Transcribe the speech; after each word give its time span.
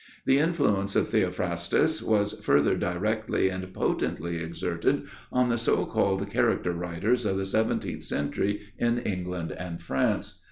The 0.25 0.39
influence 0.39 0.95
of 0.95 1.09
Theophrastus 1.09 2.01
was 2.01 2.33
further 2.43 2.75
directly 2.75 3.49
and 3.49 3.71
potently 3.71 4.37
exerted 4.37 5.03
on 5.31 5.49
the 5.49 5.59
so 5.59 5.85
called 5.85 6.27
character 6.27 6.73
writers 6.73 7.23
of 7.23 7.37
the 7.37 7.45
seventeenth 7.45 8.03
century 8.03 8.61
in 8.79 8.97
England 8.97 9.51
and 9.51 9.79
France. 9.79 10.39